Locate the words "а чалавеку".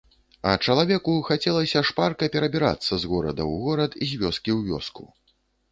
0.51-1.13